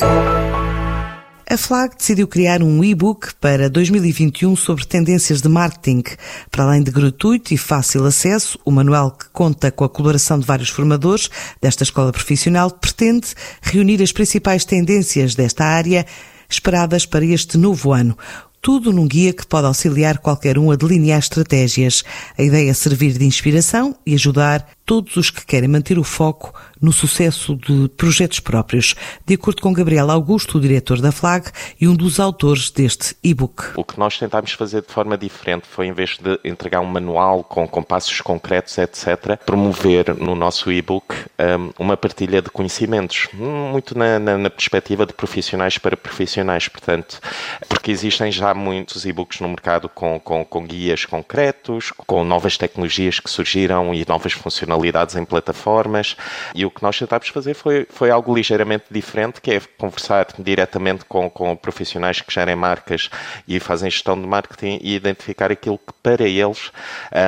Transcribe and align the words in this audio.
A 0.00 1.56
FLAG 1.58 1.96
decidiu 1.98 2.26
criar 2.26 2.62
um 2.62 2.82
e-book 2.82 3.34
para 3.34 3.68
2021 3.68 4.56
sobre 4.56 4.86
tendências 4.86 5.42
de 5.42 5.48
marketing. 5.48 6.02
Para 6.50 6.64
além 6.64 6.82
de 6.82 6.90
gratuito 6.90 7.52
e 7.52 7.58
fácil 7.58 8.06
acesso, 8.06 8.58
o 8.64 8.70
manual 8.70 9.10
que 9.10 9.28
conta 9.30 9.70
com 9.70 9.84
a 9.84 9.88
colaboração 9.88 10.38
de 10.38 10.46
vários 10.46 10.70
formadores 10.70 11.28
desta 11.60 11.82
escola 11.82 12.10
profissional 12.10 12.70
pretende 12.70 13.34
reunir 13.60 14.02
as 14.02 14.12
principais 14.12 14.64
tendências 14.64 15.34
desta 15.34 15.64
área 15.64 16.06
esperadas 16.48 17.04
para 17.04 17.24
este 17.24 17.58
novo 17.58 17.92
ano. 17.92 18.16
Tudo 18.62 18.92
num 18.92 19.08
guia 19.08 19.32
que 19.32 19.44
pode 19.44 19.66
auxiliar 19.66 20.18
qualquer 20.18 20.56
um 20.56 20.70
a 20.70 20.76
delinear 20.76 21.18
estratégias. 21.18 22.04
A 22.38 22.42
ideia 22.42 22.70
é 22.70 22.74
servir 22.74 23.18
de 23.18 23.24
inspiração 23.24 23.94
e 24.06 24.14
ajudar 24.14 24.66
todos 24.84 25.16
os 25.16 25.30
que 25.30 25.46
querem 25.46 25.68
manter 25.68 25.98
o 25.98 26.04
foco 26.04 26.52
no 26.80 26.92
sucesso 26.92 27.54
de 27.54 27.88
projetos 27.90 28.40
próprios, 28.40 28.96
de 29.24 29.34
acordo 29.34 29.62
com 29.62 29.72
Gabriel 29.72 30.10
Augusto, 30.10 30.58
o 30.58 30.60
diretor 30.60 31.00
da 31.00 31.12
FLAG 31.12 31.50
e 31.80 31.86
um 31.86 31.94
dos 31.94 32.18
autores 32.18 32.70
deste 32.70 33.16
e-book. 33.22 33.62
O 33.76 33.84
que 33.84 33.98
nós 33.98 34.18
tentámos 34.18 34.52
fazer 34.52 34.82
de 34.82 34.92
forma 34.92 35.16
diferente 35.16 35.64
foi, 35.68 35.86
em 35.86 35.92
vez 35.92 36.18
de 36.18 36.40
entregar 36.44 36.80
um 36.80 36.86
manual 36.86 37.44
com, 37.44 37.68
com 37.68 37.82
passos 37.82 38.20
concretos, 38.20 38.76
etc., 38.78 39.38
promover 39.46 40.16
no 40.16 40.34
nosso 40.34 40.72
e-book 40.72 41.14
um, 41.38 41.70
uma 41.78 41.96
partilha 41.96 42.42
de 42.42 42.50
conhecimentos, 42.50 43.28
muito 43.32 43.96
na, 43.96 44.18
na, 44.18 44.36
na 44.36 44.50
perspectiva 44.50 45.06
de 45.06 45.12
profissionais 45.12 45.78
para 45.78 45.96
profissionais, 45.96 46.66
portanto, 46.66 47.20
porque 47.68 47.92
existem 47.92 48.32
já 48.32 48.52
muitos 48.52 49.04
e-books 49.04 49.40
no 49.40 49.48
mercado 49.48 49.88
com, 49.88 50.18
com, 50.18 50.44
com 50.44 50.66
guias 50.66 51.04
concretos, 51.04 51.92
com 52.06 52.24
novas 52.24 52.56
tecnologias 52.56 53.20
que 53.20 53.30
surgiram 53.30 53.94
e 53.94 54.04
novas 54.08 54.32
funcionalidades 54.32 54.71
em 55.16 55.24
plataformas, 55.24 56.16
e 56.54 56.64
o 56.64 56.70
que 56.70 56.82
nós 56.82 56.98
tentámos 56.98 57.28
fazer 57.28 57.54
foi, 57.54 57.86
foi 57.90 58.10
algo 58.10 58.34
ligeiramente 58.34 58.84
diferente, 58.90 59.40
que 59.40 59.52
é 59.52 59.60
conversar 59.78 60.26
diretamente 60.38 61.04
com, 61.04 61.28
com 61.28 61.54
profissionais 61.56 62.20
que 62.20 62.32
gerem 62.32 62.56
marcas 62.56 63.10
e 63.46 63.58
fazem 63.60 63.90
gestão 63.90 64.20
de 64.20 64.26
marketing 64.26 64.78
e 64.82 64.94
identificar 64.94 65.50
aquilo 65.50 65.78
que 65.78 65.92
para 66.02 66.24
eles 66.24 66.70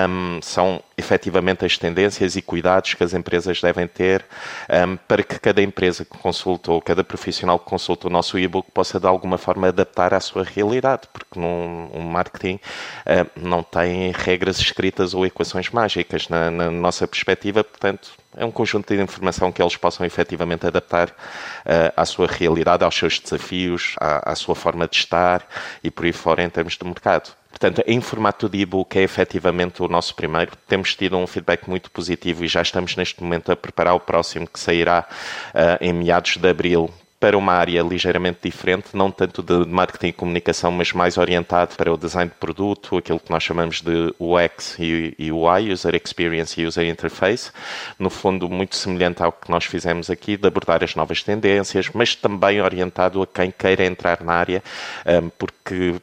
um, 0.08 0.40
são 0.42 0.82
efetivamente 0.96 1.64
as 1.64 1.76
tendências 1.76 2.36
e 2.36 2.42
cuidados 2.42 2.94
que 2.94 3.02
as 3.02 3.14
empresas 3.14 3.60
devem 3.60 3.86
ter 3.86 4.24
um, 4.86 4.96
para 4.96 5.22
que 5.22 5.38
cada 5.38 5.60
empresa 5.62 6.04
que 6.04 6.16
consulta 6.18 6.72
ou 6.72 6.80
cada 6.80 7.02
profissional 7.02 7.58
que 7.58 7.66
consulta 7.66 8.06
o 8.06 8.10
nosso 8.10 8.38
e-book 8.38 8.70
possa 8.72 9.00
de 9.00 9.06
alguma 9.06 9.36
forma 9.36 9.68
adaptar 9.68 10.14
à 10.14 10.20
sua 10.20 10.44
realidade, 10.44 11.02
porque 11.12 11.38
num, 11.38 11.90
um 11.92 12.02
marketing 12.02 12.54
uh, 12.56 13.30
não 13.36 13.62
tem 13.62 14.12
regras 14.12 14.58
escritas 14.58 15.14
ou 15.14 15.26
equações 15.26 15.70
mágicas 15.70 16.28
na, 16.28 16.50
na 16.50 16.70
nossa 16.70 17.06
perspectiva, 17.06 17.64
portanto 17.64 18.12
é 18.36 18.44
um 18.44 18.50
conjunto 18.50 18.94
de 18.94 19.00
informação 19.00 19.52
que 19.52 19.62
eles 19.62 19.76
possam 19.76 20.04
efetivamente 20.04 20.66
adaptar 20.66 21.08
uh, 21.08 21.92
à 21.96 22.04
sua 22.04 22.26
realidade, 22.26 22.84
aos 22.84 22.94
seus 22.94 23.18
desafios, 23.18 23.94
à, 24.00 24.32
à 24.32 24.34
sua 24.34 24.54
forma 24.54 24.88
de 24.88 24.96
estar 24.96 25.46
e 25.82 25.90
por 25.90 26.04
aí 26.04 26.12
fora 26.12 26.42
em 26.42 26.50
termos 26.50 26.76
de 26.76 26.84
mercado. 26.84 27.34
Portanto, 27.54 27.84
em 27.86 28.00
formato 28.00 28.48
de 28.48 28.58
e-book 28.58 28.98
é 28.98 29.02
efetivamente 29.02 29.80
o 29.80 29.86
nosso 29.86 30.12
primeiro. 30.16 30.52
Temos 30.66 30.96
tido 30.96 31.16
um 31.16 31.24
feedback 31.24 31.68
muito 31.68 31.88
positivo 31.88 32.44
e 32.44 32.48
já 32.48 32.60
estamos 32.60 32.96
neste 32.96 33.22
momento 33.22 33.52
a 33.52 33.56
preparar 33.56 33.94
o 33.94 34.00
próximo 34.00 34.44
que 34.44 34.58
sairá 34.58 35.06
uh, 35.54 35.78
em 35.80 35.92
meados 35.92 36.36
de 36.36 36.48
abril 36.48 36.90
para 37.20 37.38
uma 37.38 37.52
área 37.52 37.80
ligeiramente 37.80 38.40
diferente, 38.42 38.88
não 38.92 39.08
tanto 39.08 39.40
de 39.40 39.66
marketing 39.66 40.08
e 40.08 40.12
comunicação, 40.12 40.72
mas 40.72 40.92
mais 40.92 41.16
orientado 41.16 41.76
para 41.76 41.92
o 41.92 41.96
design 41.96 42.28
de 42.28 42.36
produto, 42.36 42.98
aquilo 42.98 43.20
que 43.20 43.30
nós 43.30 43.42
chamamos 43.42 43.80
de 43.80 44.12
UX 44.18 44.76
e 44.78 45.32
UI, 45.32 45.72
User 45.72 45.94
Experience 45.94 46.60
e 46.60 46.66
User 46.66 46.86
Interface, 46.86 47.52
no 47.98 48.10
fundo 48.10 48.46
muito 48.50 48.76
semelhante 48.76 49.22
ao 49.22 49.32
que 49.32 49.48
nós 49.48 49.64
fizemos 49.64 50.10
aqui, 50.10 50.36
de 50.36 50.46
abordar 50.46 50.82
as 50.82 50.96
novas 50.96 51.22
tendências, 51.22 51.88
mas 51.94 52.14
também 52.14 52.60
orientado 52.60 53.22
a 53.22 53.26
quem 53.26 53.50
queira 53.50 53.86
entrar 53.86 54.22
na 54.22 54.34
área, 54.34 54.62
um, 55.06 55.30
porque 55.30 55.94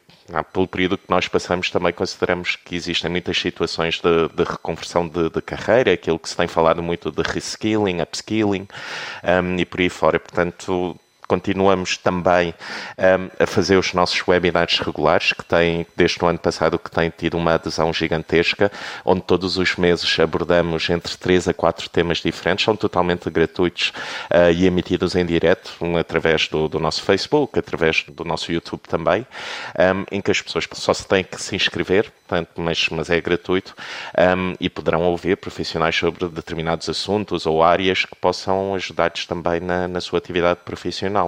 pelo 0.53 0.67
período 0.67 0.97
que 0.97 1.09
nós 1.09 1.27
passamos, 1.27 1.69
também 1.69 1.93
consideramos 1.93 2.55
que 2.55 2.75
existem 2.75 3.09
muitas 3.09 3.37
situações 3.37 3.99
de, 3.99 4.29
de 4.29 4.43
reconversão 4.43 5.07
de, 5.07 5.29
de, 5.29 5.41
carreira, 5.41 5.93
aquilo 5.93 6.19
que 6.19 6.29
se 6.29 6.37
tem 6.37 6.47
falado 6.47 6.81
muito 6.81 7.11
de 7.11 7.21
reskilling, 7.21 8.01
upskilling 8.01 8.67
um, 9.23 9.57
e 9.57 9.65
por 9.65 9.79
aí 9.79 9.89
fora. 9.89 10.19
Portanto, 10.19 10.97
continuamos 11.31 11.95
também 11.95 12.53
um, 12.97 13.29
a 13.41 13.47
fazer 13.47 13.77
os 13.77 13.93
nossos 13.93 14.21
webinars 14.27 14.79
regulares, 14.79 15.31
que 15.31 15.45
têm, 15.45 15.87
desde 15.95 16.21
o 16.21 16.27
ano 16.27 16.37
passado, 16.37 16.77
que 16.77 16.91
têm 16.91 17.09
tido 17.09 17.37
uma 17.37 17.53
adesão 17.53 17.93
gigantesca, 17.93 18.69
onde 19.05 19.21
todos 19.21 19.57
os 19.57 19.77
meses 19.77 20.19
abordamos 20.19 20.89
entre 20.89 21.15
3 21.15 21.47
a 21.47 21.53
4 21.53 21.89
temas 21.89 22.17
diferentes, 22.17 22.65
são 22.65 22.75
totalmente 22.75 23.29
gratuitos 23.29 23.93
uh, 24.29 24.51
e 24.53 24.65
emitidos 24.65 25.15
em 25.15 25.25
direto, 25.25 25.71
um, 25.79 25.95
através 25.95 26.49
do, 26.49 26.67
do, 26.67 26.81
nosso 26.81 27.01
Facebook, 27.01 27.57
através 27.57 28.03
do 28.09 28.25
nosso 28.25 28.51
YouTube 28.51 28.81
também, 28.89 29.25
um, 29.79 30.03
em 30.11 30.19
que 30.19 30.31
as 30.31 30.41
pessoas 30.41 30.67
só 30.73 30.93
se 30.93 31.07
têm 31.07 31.23
que 31.23 31.41
se 31.41 31.55
inscrever, 31.55 32.11
portanto, 32.27 32.49
mas, 32.57 32.89
mas 32.89 33.09
é 33.09 33.21
gratuito, 33.21 33.73
e 34.59 34.69
poderão 34.69 35.03
ouvir 35.03 35.37
profissionais 35.37 35.95
sobre 35.95 36.27
determinados 36.27 36.89
assuntos 36.89 37.45
ou 37.45 37.63
áreas 37.63 38.03
que 38.03 38.15
possam 38.17 38.75
ajudar-lhes 38.75 39.25
também 39.25 39.61
na, 39.61 39.87
na 39.87 40.01
sua 40.01 40.19
atividade 40.19 40.59
profissional. 40.65 41.20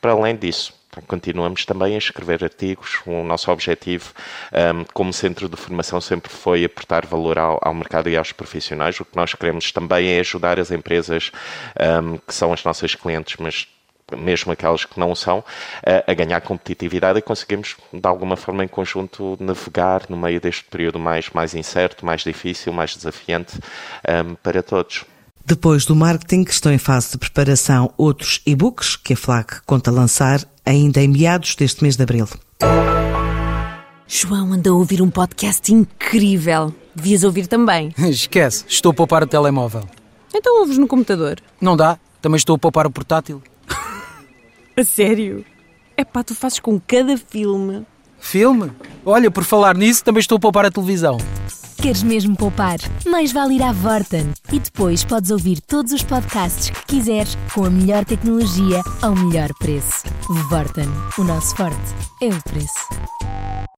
Para 0.00 0.12
além 0.12 0.34
disso, 0.36 0.72
continuamos 1.06 1.64
também 1.64 1.94
a 1.94 1.98
escrever 1.98 2.42
artigos. 2.42 3.00
O 3.06 3.22
nosso 3.22 3.50
objetivo, 3.50 4.12
um, 4.52 4.84
como 4.92 5.12
centro 5.12 5.48
de 5.48 5.56
formação, 5.56 6.00
sempre 6.00 6.30
foi 6.30 6.64
aportar 6.64 7.06
valor 7.06 7.38
ao, 7.38 7.58
ao, 7.62 7.74
mercado 7.74 8.08
e 8.08 8.16
aos 8.16 8.32
profissionais. 8.32 8.98
O 9.00 9.04
que 9.04 9.16
nós 9.16 9.34
queremos 9.34 9.70
também 9.70 10.08
é 10.08 10.20
ajudar 10.20 10.58
as 10.58 10.70
empresas 10.70 11.30
um, 12.02 12.18
que 12.18 12.34
são 12.34 12.52
as 12.52 12.64
nossas 12.64 12.94
clientes, 12.94 13.36
mas 13.38 13.68
mesmo 14.16 14.52
aquelas 14.52 14.84
que 14.84 14.98
não 14.98 15.14
são, 15.14 15.44
a, 16.06 16.14
ganhar 16.14 16.40
competitividade 16.40 17.18
e 17.18 17.22
conseguimos, 17.22 17.76
de 17.92 18.08
alguma 18.08 18.36
forma, 18.36 18.64
em 18.64 18.68
conjunto, 18.68 19.36
navegar 19.38 20.02
no 20.08 20.16
meio 20.16 20.40
deste 20.40 20.64
período 20.64 20.98
mais, 20.98 21.28
mais 21.30 21.54
incerto, 21.54 22.06
mais 22.06 22.22
difícil, 22.22 22.72
mais 22.72 22.96
desafiante 22.96 23.58
um, 24.26 24.34
para 24.36 24.62
todos. 24.62 25.04
Depois 25.48 25.86
do 25.86 25.96
marketing, 25.96 26.44
estão 26.46 26.70
em 26.70 26.76
fase 26.76 27.12
de 27.12 27.16
preparação 27.16 27.90
outros 27.96 28.42
e-books 28.44 28.96
que 28.96 29.14
a 29.14 29.16
FLAC 29.16 29.62
conta 29.64 29.90
lançar 29.90 30.44
ainda 30.62 31.00
em 31.00 31.08
meados 31.08 31.54
deste 31.54 31.82
mês 31.82 31.96
de 31.96 32.02
abril. 32.02 32.28
João 34.06 34.52
anda 34.52 34.68
a 34.68 34.74
ouvir 34.74 35.00
um 35.00 35.08
podcast 35.08 35.72
incrível. 35.72 36.74
Devias 36.94 37.24
ouvir 37.24 37.46
também. 37.46 37.94
Esquece, 38.10 38.66
estou 38.68 38.90
a 38.90 38.94
poupar 38.94 39.22
o 39.22 39.26
telemóvel. 39.26 39.88
Então 40.34 40.60
ouves 40.60 40.76
no 40.76 40.86
computador. 40.86 41.40
Não 41.58 41.74
dá, 41.78 41.98
também 42.20 42.36
estou 42.36 42.56
a 42.56 42.58
poupar 42.58 42.86
o 42.86 42.90
portátil. 42.90 43.42
a 44.76 44.84
sério? 44.84 45.46
É 45.96 46.04
pá, 46.04 46.22
tu 46.22 46.34
fazes 46.34 46.60
com 46.60 46.78
cada 46.78 47.16
filme. 47.16 47.86
Filme? 48.20 48.70
Olha, 49.02 49.30
por 49.30 49.44
falar 49.44 49.74
nisso, 49.78 50.04
também 50.04 50.20
estou 50.20 50.36
a 50.36 50.40
poupar 50.40 50.66
a 50.66 50.70
televisão. 50.70 51.16
Queres 51.80 52.02
mesmo 52.02 52.36
poupar? 52.36 52.78
Mais 53.06 53.32
vale 53.32 53.54
ir 53.54 53.62
à 53.62 53.72
Vorten 53.72 54.32
e 54.52 54.58
depois 54.58 55.04
podes 55.04 55.30
ouvir 55.30 55.60
todos 55.60 55.92
os 55.92 56.02
podcasts 56.02 56.70
que 56.70 56.96
quiseres 56.96 57.38
com 57.54 57.64
a 57.64 57.70
melhor 57.70 58.04
tecnologia 58.04 58.82
ao 59.00 59.14
melhor 59.14 59.48
preço. 59.60 60.02
Vorten, 60.50 60.88
o 61.16 61.22
nosso 61.22 61.54
forte 61.54 61.94
é 62.20 62.26
o 62.26 62.42
preço. 62.42 63.58